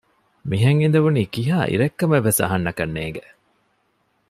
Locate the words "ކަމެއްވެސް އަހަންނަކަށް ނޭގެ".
1.99-3.25